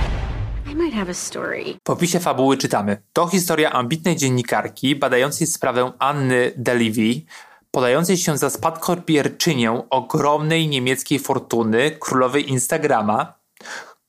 [0.73, 1.79] I might have a story.
[1.83, 2.97] Po opisie fabuły czytamy.
[3.13, 7.27] To historia ambitnej dziennikarki badającej sprawę Anny Delvey,
[7.71, 13.35] podającej się za spadkobierczynię ogromnej niemieckiej fortuny królowej Instagrama,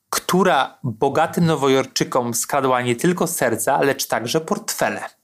[0.09, 5.18] która bogatym nowojorczykom skradła nie tylko serca, lecz także portfele.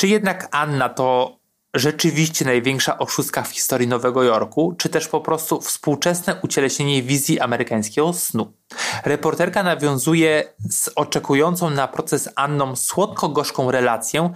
[0.00, 1.38] Czy jednak Anna to
[1.74, 8.12] rzeczywiście największa oszustka w historii Nowego Jorku, czy też po prostu współczesne ucieleśnienie wizji amerykańskiego
[8.12, 8.52] snu?
[9.04, 14.30] Reporterka nawiązuje z oczekującą na proces Anną słodko-gorzką relację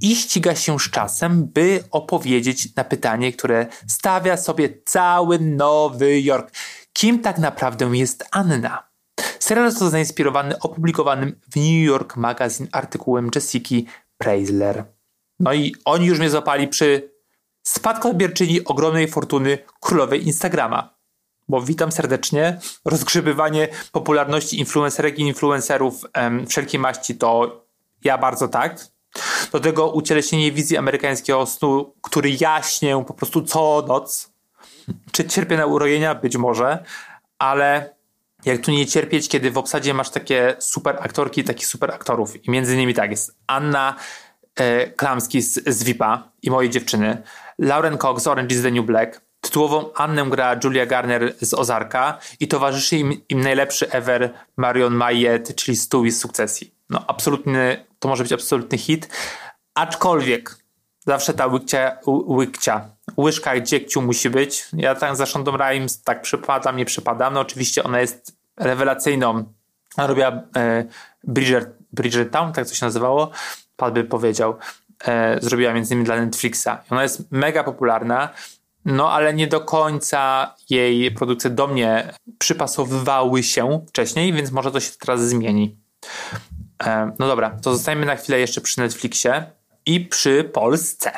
[0.00, 6.50] i ściga się z czasem, by opowiedzieć na pytanie, które stawia sobie cały Nowy Jork.
[6.92, 8.88] Kim tak naprawdę jest Anna?
[9.38, 14.91] Serial został zainspirowany opublikowanym w New York Magazine artykułem Jessica Preisler.
[15.42, 17.12] No i oni już mnie złapali przy
[17.62, 20.94] spadkobierczyni ogromnej fortuny królowej Instagrama.
[21.48, 22.58] Bo witam serdecznie.
[22.84, 27.60] Rozgrzebywanie popularności influencerek i influencerów em, wszelkiej maści to
[28.04, 28.86] ja bardzo tak.
[29.52, 34.32] Do tego ucieleśnienie wizji amerykańskiego snu, który jaśnię po prostu co noc.
[35.12, 36.14] Czy cierpię na urojenia?
[36.14, 36.84] Być może,
[37.38, 37.94] ale
[38.44, 42.44] jak tu nie cierpieć, kiedy w obsadzie masz takie super aktorki takich super aktorów.
[42.44, 43.96] I między innymi tak jest Anna
[44.96, 47.22] Klamski z, z VIPa i mojej dziewczyny,
[47.58, 52.18] Lauren Cox z Orange is the New Black, tytułową Annę gra Julia Garner z Ozarka
[52.40, 56.74] i towarzyszy im, im najlepszy ever Marion Mayet, czyli Stewie z Sukcesji.
[56.90, 59.08] No absolutny, to może być absolutny hit,
[59.74, 60.56] aczkolwiek
[61.06, 64.66] zawsze ta łykcia, łykcia łyżka dziegciu musi być.
[64.72, 67.34] Ja tak za Shondą Rhimes tak przypadam, nie przypadam.
[67.34, 69.44] No oczywiście ona jest rewelacyjną.
[69.96, 70.84] Ona robiła e,
[71.24, 73.30] Bridger, Bridgertown, tak to się nazywało.
[73.82, 74.58] Pan by powiedział.
[75.04, 76.68] E, zrobiła między innymi dla Netflixa.
[76.90, 78.28] Ona jest mega popularna.
[78.84, 84.80] No, ale nie do końca jej produkcje do mnie przypasowywały się wcześniej, więc może to
[84.80, 85.76] się teraz zmieni.
[86.84, 89.44] E, no dobra, to zostańmy na chwilę jeszcze przy Netflixie
[89.86, 91.12] i przy Polsce,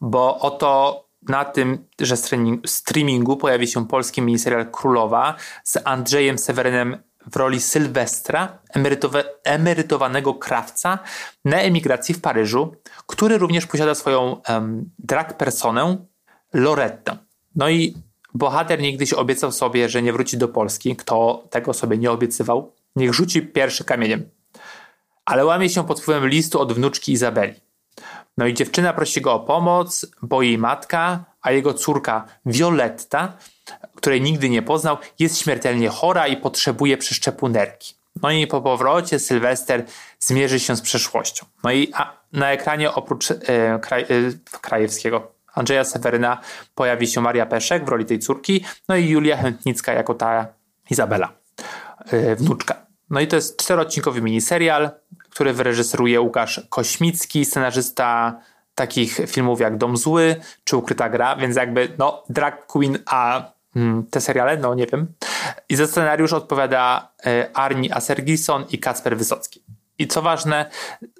[0.00, 2.16] bo oto na tym, że
[2.66, 6.96] streamingu pojawi się polski miniserial Królowa z Andrzejem Sewerynem
[7.32, 8.58] w roli Sylwestra,
[9.44, 10.98] emerytowanego krawca
[11.44, 15.96] na emigracji w Paryżu, który również posiada swoją um, drag personę
[16.52, 17.16] Lorettę.
[17.56, 17.94] No i
[18.34, 20.96] bohater niegdyś obiecał sobie, że nie wróci do Polski.
[20.96, 24.28] Kto tego sobie nie obiecywał, niech rzuci pierwszy kamieniem.
[25.24, 27.54] Ale łamie się pod wpływem listu od wnuczki Izabeli.
[28.38, 33.36] No i dziewczyna prosi go o pomoc, bo jej matka, a jego córka Violetta,
[33.94, 37.94] której nigdy nie poznał, jest śmiertelnie chora i potrzebuje przeszczepu nerki.
[38.22, 39.84] No i po powrocie Sylwester
[40.18, 41.46] zmierzy się z przeszłością.
[41.64, 41.92] No i
[42.32, 43.34] na ekranie oprócz e,
[43.82, 44.06] kraj, e,
[44.60, 46.40] Krajewskiego, Andrzeja Seweryna
[46.74, 50.46] pojawi się Maria Peszek w roli tej córki, no i Julia Chętnicka jako ta
[50.90, 51.32] Izabela,
[52.06, 52.86] e, wnuczka.
[53.10, 54.90] No i to jest czteroodcinkowy miniserial,
[55.30, 58.40] który wyreżyseruje Łukasz Kośmicki, scenarzysta
[58.76, 64.06] takich filmów jak Dom Zły czy Ukryta Gra, więc jakby no Drag Queen, a mm,
[64.10, 65.06] te seriale, no nie wiem.
[65.68, 69.62] I za scenariusz odpowiada y, Arni Asergison i Kacper Wysocki.
[69.98, 70.70] I co ważne,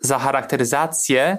[0.01, 1.39] za charakteryzację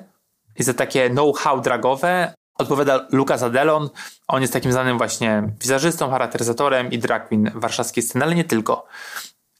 [0.60, 3.90] i za takie know-how dragowe odpowiada Lukas Adelon.
[4.28, 8.88] On jest takim znanym właśnie wizerzystą, charakteryzatorem i drag queen warszawskiej sceny, ale nie tylko.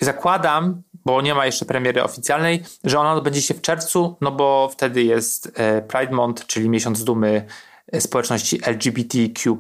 [0.02, 4.70] Zakładam, bo nie ma jeszcze premiery oficjalnej, że ona odbędzie się w czerwcu, no bo
[4.72, 7.46] wtedy jest e, Pride Month, czyli miesiąc dumy
[7.92, 9.58] e, społeczności LGBTQ+.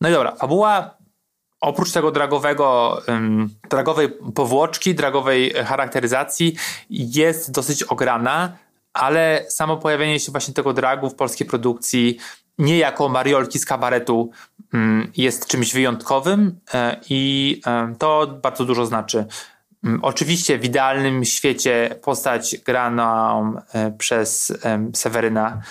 [0.00, 0.96] No i dobra, fabuła
[1.60, 3.00] oprócz tego dragowego,
[3.70, 6.56] dragowej powłoczki, dragowej charakteryzacji
[6.90, 8.56] jest dosyć ograna,
[8.92, 12.18] ale samo pojawienie się właśnie tego dragu w polskiej produkcji
[12.58, 14.30] nie jako mariolki z kabaretu
[15.16, 17.60] jest czymś wyjątkowym e, i
[17.98, 19.26] to bardzo dużo znaczy.
[19.84, 24.58] Mm, oczywiście w idealnym świecie postać graną e, przez
[24.94, 25.62] Seweryna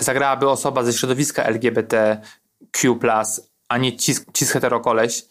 [0.00, 2.98] zagrałaby osoba ze środowiska LGBTQ+,
[3.68, 5.26] a nie cis, cis heterokoleś.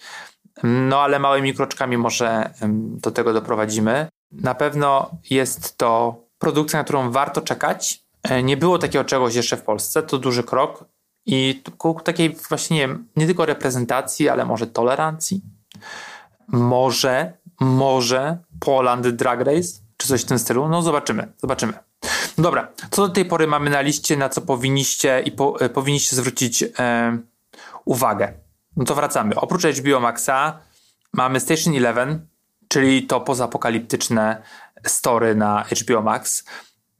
[0.64, 4.08] No ale małymi kroczkami może do tego doprowadzimy.
[4.32, 8.05] Na pewno jest to produkcja, na którą warto czekać.
[8.30, 10.86] E, nie było takiego czegoś jeszcze w Polsce, to duży krok
[11.26, 15.42] i ku takiej właśnie nie, tylko reprezentacji, ale może tolerancji.
[16.48, 20.68] Może może Poland Drag Race, czy coś w tym stylu.
[20.68, 21.74] No zobaczymy, zobaczymy.
[22.38, 26.16] Dobra, co do tej pory mamy na liście, na co powinniście i po, e, powinniście
[26.16, 27.18] zwrócić e,
[27.86, 28.34] uwagę.
[28.78, 29.36] No to wracamy.
[29.36, 30.60] Oprócz HBO Maxa
[31.14, 32.28] mamy Station Eleven,
[32.68, 34.42] czyli to pozapokaliptyczne
[34.86, 36.44] story na HBO Max,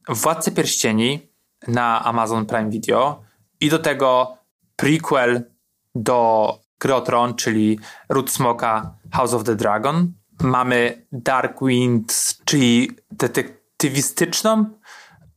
[0.08, 1.28] Władcy Pierścieni
[1.68, 3.22] na Amazon Prime Video
[3.60, 4.38] i do tego
[4.76, 5.44] prequel
[5.94, 6.94] do Gry
[7.36, 10.12] czyli Root Smoka House of the Dragon.
[10.40, 14.64] Mamy Dark Winds, czyli detektywistyczną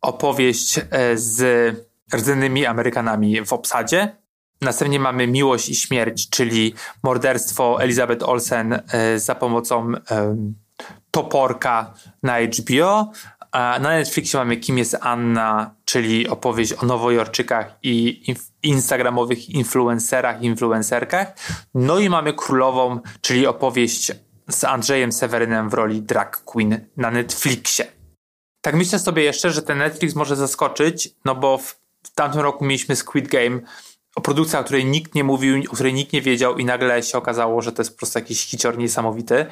[0.02, 1.76] opowieść e, z
[2.14, 4.16] rdzennymi Amerykanami w obsadzie.
[4.62, 9.92] Następnie mamy Miłość i Śmierć, czyli morderstwo Elizabeth Olsen e, za pomocą
[11.12, 13.12] toporka na HBO.
[13.54, 18.24] Na Netflixie mamy Kim jest Anna, czyli opowieść o nowojorczykach i
[18.64, 21.34] instagramowych influencerach, influencerkach.
[21.74, 24.12] No i mamy Królową, czyli opowieść
[24.50, 27.86] z Andrzejem Sewerynem w roli drag queen na Netflixie.
[28.62, 32.66] Tak myślę sobie jeszcze, że ten Netflix może zaskoczyć, no bo w, w tamtym roku
[32.66, 33.60] mieliśmy Squid Game,
[34.16, 37.18] o produkcji, o której nikt nie mówił, o której nikt nie wiedział i nagle się
[37.18, 39.46] okazało, że to jest po prostu jakiś hicior niesamowity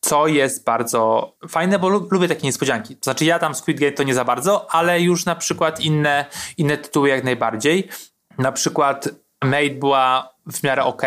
[0.00, 2.96] co jest bardzo fajne, bo lubię takie niespodzianki.
[2.96, 6.24] To znaczy ja tam Squid Game to nie za bardzo, ale już na przykład inne,
[6.56, 7.88] inne tytuły jak najbardziej.
[8.38, 9.08] Na przykład
[9.44, 11.02] Made była w miarę ok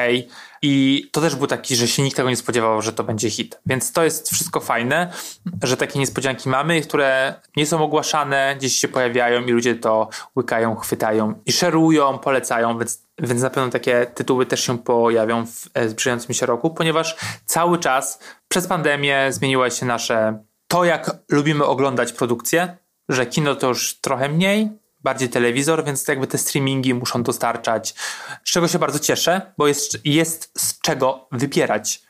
[0.62, 3.60] i to też był taki, że się nikt tego nie spodziewał, że to będzie hit.
[3.65, 5.12] Więc to jest wszystko fajne,
[5.63, 10.75] że takie niespodzianki mamy, które nie są ogłaszane, gdzieś się pojawiają i ludzie to łykają,
[10.75, 15.89] chwytają i szerują, polecają, więc, więc na pewno takie tytuły też się pojawią w e,
[15.89, 18.19] zbliżającym się roku, ponieważ cały czas
[18.50, 22.78] przez pandemię zmieniło się nasze to, jak lubimy oglądać produkcje,
[23.10, 24.70] że kino to już trochę mniej,
[25.04, 27.96] bardziej telewizor, więc jakby te streamingi muszą dostarczać,
[28.46, 32.02] z czego się bardzo cieszę, bo jest, jest z czego wybierać.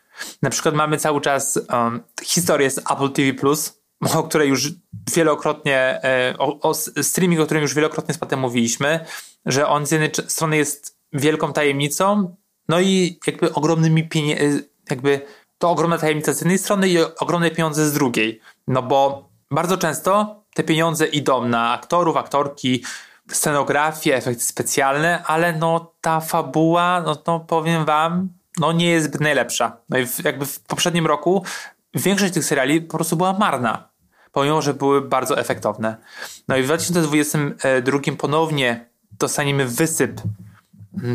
[0.42, 3.34] Na przykład mamy cały czas um, historię z Apple TV+,
[4.20, 4.70] o której już
[5.16, 6.74] wielokrotnie, e, o, o
[7.04, 9.06] streaming, o którym już wielokrotnie z patem mówiliśmy,
[9.46, 12.36] że on z jednej strony jest wielką tajemnicą,
[12.70, 15.22] no i jakby ogromnymi pieniędzmi, jakby
[15.60, 18.42] to ogromna tajemnica z jednej strony i ogromne pieniądze z drugiej.
[18.68, 22.84] No bo bardzo często te pieniądze idą na aktorów, aktorki,
[23.32, 29.78] scenografię, efekty specjalne, ale no ta fabuła, no, no powiem wam, no nie jest najlepsza.
[29.90, 31.44] No i w, jakby w poprzednim roku
[31.94, 33.90] większość tych seriali po prostu była marna,
[34.32, 35.98] pomimo, że były bardzo efektowne.
[36.48, 40.22] No i w 2022 ponownie dostaniemy wysyp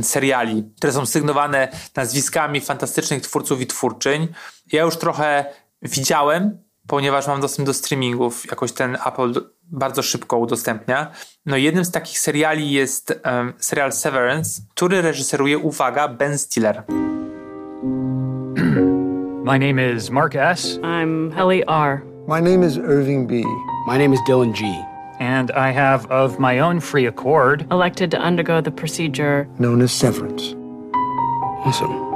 [0.03, 4.29] seriali, które są sygnowane nazwiskami fantastycznych twórców i twórczyń.
[4.73, 5.45] Ja już trochę
[5.83, 9.33] widziałem ponieważ mam dostęp do streamingów, jakoś ten Apple
[9.63, 11.11] bardzo szybko udostępnia.
[11.47, 16.83] No jednym z takich seriali jest um, serial Severance, który reżyseruje, uwaga, Ben Stiller.
[19.45, 20.79] My name is Mark S.
[20.83, 22.03] I'm Helly R.
[22.29, 23.35] My name is Irving B.
[23.87, 24.94] My name is Dylan G.
[25.25, 29.93] And I have, of my own free accord, elected to undergo the procedure known as
[29.93, 30.55] severance.
[31.65, 32.15] Awesome.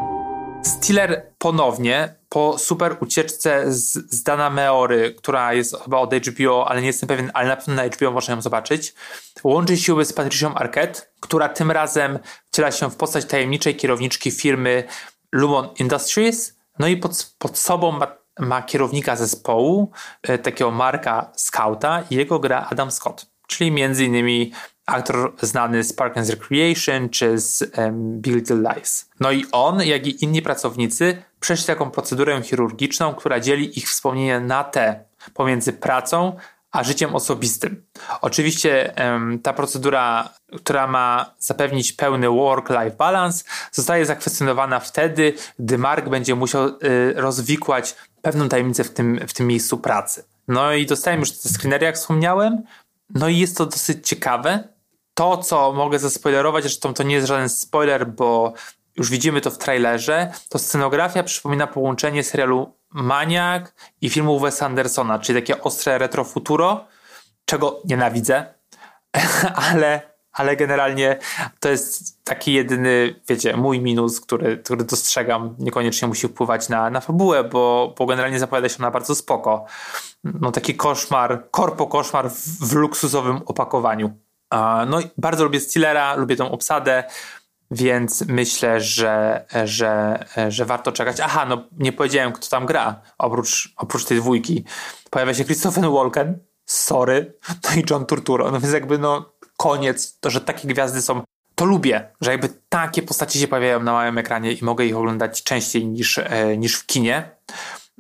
[0.63, 6.81] Stiller ponownie po super ucieczce z, z Dana Meory, która jest chyba od HBO, ale
[6.81, 8.95] nie jestem pewien, ale na pewno na HBO można ją zobaczyć,
[9.45, 12.19] łączy siły z Patricią Arquette, która tym razem
[12.51, 14.85] wciela się w postać tajemniczej kierowniczki firmy
[15.33, 18.07] Lumon Industries, no i pod, pod sobą ma,
[18.39, 19.91] ma kierownika zespołu,
[20.23, 24.53] e, takiego Marka Scouta i jego gra Adam Scott, czyli między innymi
[24.87, 29.11] aktor znany z Park and Recreation czy z um, Big Little Lies.
[29.21, 34.41] No i on, jak i inni pracownicy, przeszli taką procedurę chirurgiczną, która dzieli ich wspomnienia
[34.41, 36.37] na te pomiędzy pracą
[36.71, 37.85] a życiem osobistym.
[38.21, 46.09] Oczywiście um, ta procedura, która ma zapewnić pełny work-life balance, zostaje zakwestionowana wtedy, gdy Mark
[46.09, 46.75] będzie musiał y,
[47.17, 50.25] rozwikłać pewną tajemnicę w tym, w tym miejscu pracy.
[50.49, 52.63] No i dostałem już te screenery, jak wspomniałem.
[53.15, 54.69] No i jest to dosyć ciekawe,
[55.15, 58.53] to, co mogę zaspoilerować, zresztą to nie jest żaden spoiler, bo
[58.97, 65.19] już widzimy to w trailerze, to scenografia przypomina połączenie serialu Maniak i filmu Wes Andersona,
[65.19, 66.85] czyli takie ostre retrofuturo,
[67.45, 68.55] czego nienawidzę,
[69.71, 71.19] ale, ale generalnie
[71.61, 77.01] to jest taki jedyny, wiecie, mój minus, który, który dostrzegam, niekoniecznie musi wpływać na, na
[77.01, 79.65] fabułę, bo, bo generalnie zapowiada się ona bardzo spoko.
[80.25, 84.11] No taki koszmar, korpo koszmar w, w luksusowym opakowaniu.
[84.87, 87.05] No i bardzo lubię Stillera, lubię tą obsadę,
[87.71, 91.21] więc myślę, że, że, że warto czekać.
[91.21, 94.65] Aha, no nie powiedziałem, kto tam gra, oprócz, oprócz tej dwójki.
[95.11, 98.51] Pojawia się Christopher Walken, sorry, no i John Turturro.
[98.51, 101.23] No więc jakby no koniec, to, że takie gwiazdy są,
[101.55, 105.43] to lubię, że jakby takie postacie się pojawiają na małym ekranie i mogę ich oglądać
[105.43, 107.31] częściej niż, e, niż w kinie.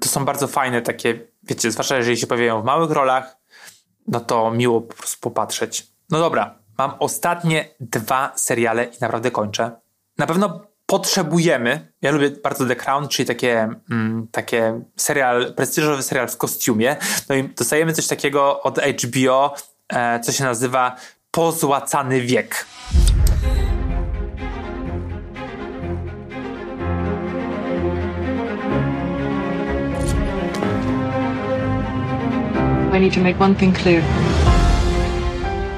[0.00, 3.36] to są bardzo fajne takie, wiecie, zwłaszcza jeżeli się pojawiają w małych rolach,
[4.06, 5.86] no to miło po prostu popatrzeć.
[6.10, 9.70] No dobra, mam ostatnie dwa seriale i naprawdę kończę.
[10.18, 16.28] Na pewno potrzebujemy, ja lubię bardzo The Crown, czyli takie, mm, takie serial, prestiżowy serial
[16.28, 16.96] w kostiumie.
[17.28, 19.54] No i dostajemy coś takiego od HBO,
[19.88, 20.96] e, co się nazywa
[21.30, 22.66] Pozłacany wiek.
[32.92, 34.02] I need to make one thing clear.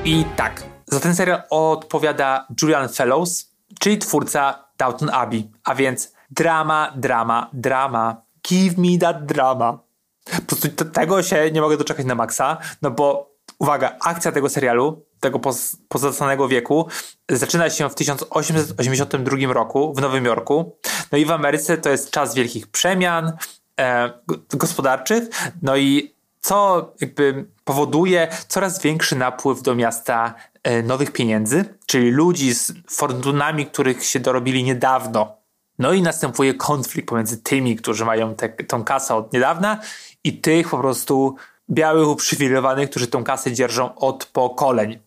[0.05, 6.93] I tak, za ten serial odpowiada Julian Fellows, czyli twórca Downton Abbey, a więc drama,
[6.97, 8.23] drama, drama.
[8.49, 9.79] Give me that drama.
[10.25, 15.07] Po prostu tego się nie mogę doczekać na maksa, no bo uwaga, akcja tego serialu,
[15.20, 16.88] tego poz- pozastanego wieku,
[17.30, 20.76] zaczyna się w 1882 roku w Nowym Jorku.
[21.12, 23.33] No i w Ameryce to jest czas wielkich przemian
[23.80, 24.11] e,
[24.50, 25.24] gospodarczych,
[25.62, 32.54] no i co jakby powoduje coraz większy napływ do miasta e, nowych pieniędzy, czyli ludzi
[32.54, 35.37] z fortunami, których się dorobili niedawno.
[35.78, 39.80] No i następuje konflikt pomiędzy tymi, którzy mają te, tą kasę od niedawna
[40.24, 41.37] i tych po prostu
[41.70, 44.98] białych uprzywilejowanych, którzy tą kasę dzierżą od pokoleń.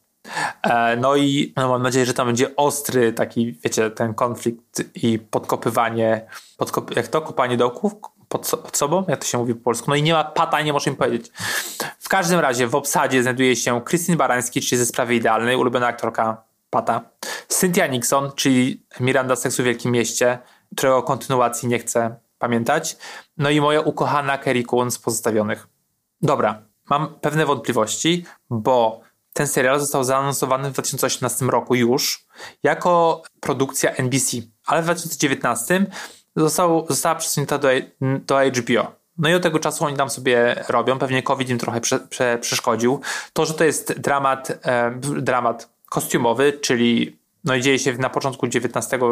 [0.64, 5.20] E, No i no mam nadzieję, że tam będzie ostry taki, wiecie, ten konflikt i
[5.20, 7.94] podkopywanie, podkop jak to, kopanie dołków
[8.30, 9.86] pod, pod sobą, jak to się mówi po polsku.
[9.90, 11.32] No i nie ma pata, nie im powiedzieć.
[12.00, 16.44] W każdym razie w obsadzie znajduje się Krystyn Barański, czyli ze Sprawy Idealnej, ulubiona aktorka
[16.70, 17.02] pata.
[17.48, 20.40] Cynthia Nixon, czyli Miranda Seksu w Wielkim Mieście,
[20.76, 22.98] którego kontynuacji nie chcę pamiętać.
[23.38, 25.68] No i moja ukochana Kerry Coon z Pozostawionych.
[26.22, 29.02] Dobra, mam pewne wątpliwości, bo
[29.34, 32.26] ten serial został zaanonsowany w 2018 roku już
[32.64, 35.86] jako produkcja NBC, ale w 2019
[36.36, 37.68] został, została przesunięta do,
[38.02, 39.04] do HBO.
[39.18, 41.00] No i od tego czasu oni tam sobie robią.
[41.00, 43.02] Pewnie COVID im trochę prze, prze, przeszkodził.
[43.34, 48.46] To, że to jest dramat, e, dramat kostiumowy, czyli no i dzieje się na początku
[48.46, 49.04] XIX,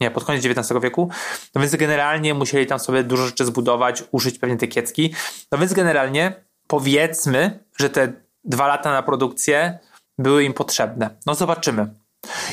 [0.00, 1.10] nie, pod koniec XIX wieku,
[1.54, 5.14] no więc generalnie musieli tam sobie dużo rzeczy zbudować, użyć pewnie te kiecki.
[5.52, 8.12] No więc generalnie powiedzmy, że te
[8.46, 9.78] dwa lata na produkcję
[10.18, 11.10] były im potrzebne.
[11.26, 11.94] No zobaczymy.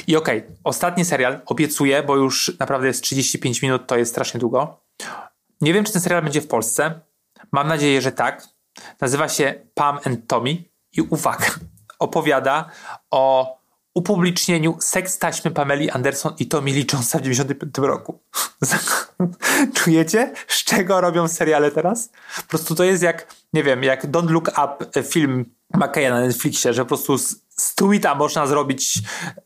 [0.07, 4.39] I okej, okay, ostatni serial obiecuję, bo już naprawdę jest 35 minut, to jest strasznie
[4.39, 4.81] długo.
[5.61, 6.99] Nie wiem, czy ten serial będzie w Polsce.
[7.51, 8.47] Mam nadzieję, że tak.
[9.01, 11.47] Nazywa się Pam and Tommy i uwaga,
[11.99, 12.69] opowiada
[13.11, 13.53] o
[13.95, 18.23] upublicznieniu seks taśmy Pameli Anderson i Tommy Lee Jonesa w 95 roku.
[19.75, 22.09] Czujecie, z czego robią seriale teraz?
[22.35, 26.73] Po prostu to jest jak, nie wiem, jak Don't Look Up film McKeya na Netflixie,
[26.73, 28.99] że po prostu z, z tweeta można zrobić,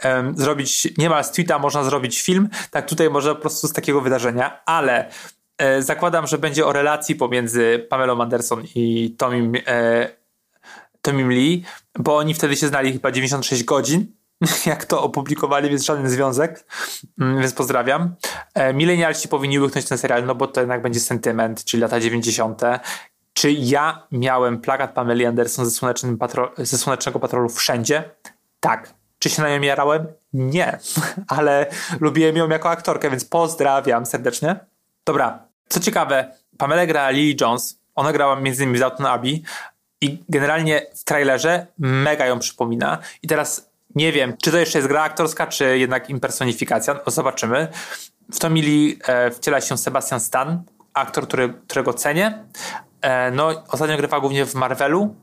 [0.03, 4.01] um, zrobić, niemal z tweeta można zrobić film, tak tutaj może po prostu z takiego
[4.01, 5.11] wydarzenia, ale
[5.57, 10.09] e, zakładam, że będzie o relacji pomiędzy Pamelą Anderson i Tomim, e,
[11.01, 11.63] Tomim Lee,
[11.99, 14.05] bo oni wtedy się znali chyba 96 godzin,
[14.65, 16.65] jak to opublikowali, więc żaden związek,
[17.19, 18.15] mm, więc pozdrawiam.
[18.53, 22.61] E, milenialsi powinni łyknąć ten serial, no bo to jednak będzie sentyment, czyli lata 90.
[23.37, 26.19] Czy ja miałem plakat Pameli Anderson ze, Słonecznym
[26.57, 28.09] ze Słonecznego Patrolu wszędzie?
[28.59, 28.93] Tak.
[29.19, 30.07] Czy się na nią jarałem?
[30.33, 30.79] Nie.
[31.37, 31.65] Ale
[31.99, 34.59] lubiłem ją jako aktorkę, więc pozdrawiam serdecznie.
[35.05, 35.39] Dobra.
[35.69, 37.79] Co ciekawe, Pamela grała Lily Jones.
[37.95, 39.43] Ona grała między innymi w Downton Abbey
[40.01, 42.97] i generalnie w trailerze mega ją przypomina.
[43.21, 46.93] I teraz nie wiem, czy to jeszcze jest gra aktorska, czy jednak impersonifikacja.
[46.93, 47.67] No, zobaczymy.
[48.33, 52.45] W to mili e, wciela się Sebastian Stan, aktor, który, którego cenię.
[53.01, 55.15] E, no, ostatnio grywa głównie w Marvelu.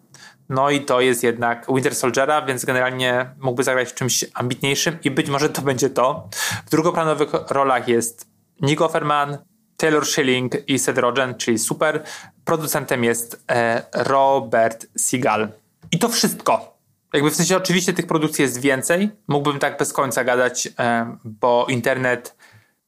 [0.48, 5.10] No i to jest jednak Winter Soldiera, więc generalnie mógłby zagrać w czymś ambitniejszym i
[5.10, 6.28] być może to będzie to.
[6.66, 8.26] W drugoplanowych rolach jest
[8.60, 9.38] Nick Offerman,
[9.76, 12.02] Taylor Schilling i Seth Rogen, czyli super.
[12.44, 15.48] Producentem jest e, Robert Seagal.
[15.90, 16.78] I to wszystko.
[17.14, 19.10] Jakby w sensie oczywiście tych produkcji jest więcej.
[19.28, 22.36] Mógłbym tak bez końca gadać, e, bo internet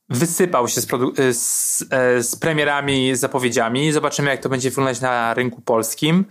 [0.09, 3.93] wysypał się z, produ- z, e, z premierami, zapowiedziami.
[3.93, 6.25] Zobaczymy, jak to będzie wyglądać na rynku polskim.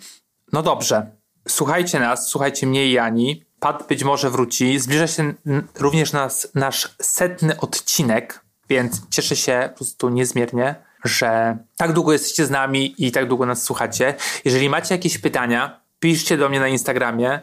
[0.53, 1.11] No dobrze.
[1.47, 3.45] Słuchajcie nas, słuchajcie mnie i Ani.
[3.59, 4.79] Pat być może wróci.
[4.79, 5.33] Zbliża się
[5.75, 12.45] również nas, nasz setny odcinek, więc cieszę się po prostu niezmiernie, że tak długo jesteście
[12.45, 14.13] z nami i tak długo nas słuchacie.
[14.45, 17.39] Jeżeli macie jakieś pytania, piszcie do mnie na Instagramie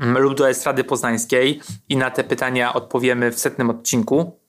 [0.00, 4.40] mm, lub do Estrady Poznańskiej i na te pytania odpowiemy w setnym odcinku.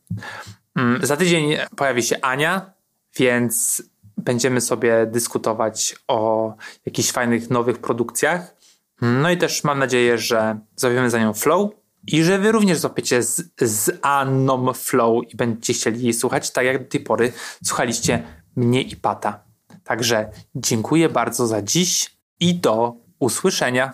[0.75, 2.73] Mm, Za tydzień pojawi się Ania,
[3.19, 3.83] więc
[4.17, 6.53] będziemy sobie dyskutować o
[6.85, 8.55] jakichś fajnych nowych produkcjach.
[9.01, 11.71] No i też mam nadzieję, że złapiemy za nią flow
[12.07, 16.65] i że wy również złapiecie z, z Anną flow i będziecie chcieli jej słuchać, tak
[16.65, 18.23] jak do tej pory słuchaliście
[18.55, 19.43] mnie i Pata.
[19.83, 23.93] Także dziękuję bardzo za dziś i do usłyszenia.